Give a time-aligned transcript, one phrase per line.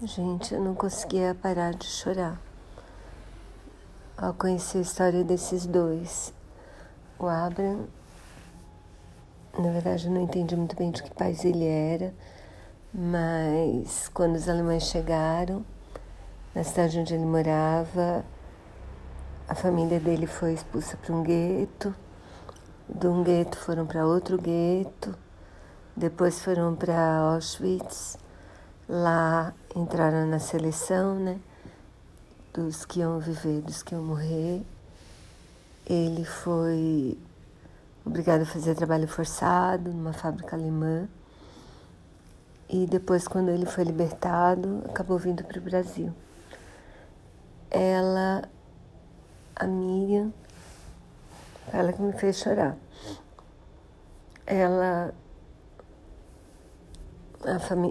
[0.00, 2.40] Gente, eu não conseguia parar de chorar
[4.16, 6.32] ao conhecer a história desses dois.
[7.18, 7.88] O Abraham,
[9.58, 12.14] na verdade, eu não entendi muito bem de que país ele era,
[12.94, 15.66] mas quando os alemães chegaram
[16.54, 18.24] na cidade onde ele morava,
[19.48, 21.92] a família dele foi expulsa para um gueto,
[22.88, 25.12] de um gueto foram para outro gueto,
[25.96, 28.16] depois foram para Auschwitz
[28.88, 31.38] Lá entraram na seleção, né?
[32.54, 34.62] Dos que iam viver, dos que iam morrer.
[35.84, 37.18] Ele foi
[38.04, 41.06] obrigado a fazer trabalho forçado numa fábrica alemã.
[42.68, 46.12] E depois, quando ele foi libertado, acabou vindo para o Brasil.
[47.70, 48.48] Ela,
[49.54, 50.32] a Miriam,
[51.72, 52.76] ela que me fez chorar.
[54.46, 55.12] Ela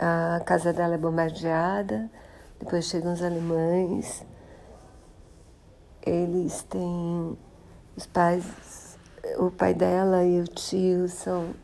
[0.00, 2.10] a, a casa dela é bombardeada,
[2.58, 4.24] depois chegam os alemães,
[6.04, 7.38] eles têm
[7.96, 8.98] os pais,
[9.38, 11.54] o pai dela e o tio são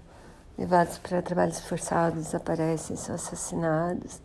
[0.56, 4.20] levados para trabalhos forçados, desaparecem, são assassinados.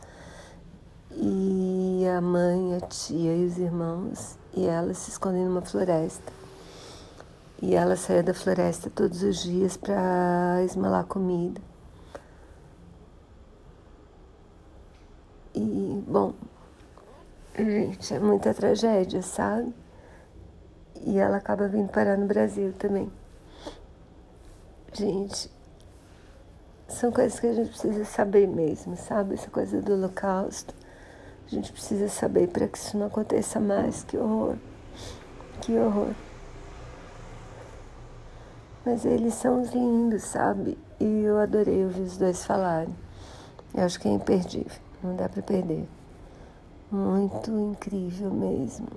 [1.12, 6.32] E a mãe, a tia e os irmãos e ela se escondem numa floresta.
[7.62, 11.62] E ela saía da floresta todos os dias para esmalar comida.
[15.54, 16.34] E, bom,
[17.56, 19.74] gente, é muita tragédia, sabe?
[21.02, 23.12] E ela acaba vindo parar no Brasil também.
[24.92, 25.50] Gente,
[26.88, 29.36] são coisas que a gente precisa saber mesmo, sabe?
[29.36, 30.74] Essa coisa do Holocausto.
[31.46, 34.04] A gente precisa saber para que isso não aconteça mais.
[34.04, 34.56] Que horror.
[35.62, 36.14] Que horror.
[38.84, 40.78] Mas eles são os lindos, sabe?
[41.00, 42.96] E eu adorei ouvir os dois falarem.
[43.74, 44.82] Eu acho que é imperdível.
[45.04, 45.88] Não dá para perder.
[46.92, 48.88] Muito incrível mesmo.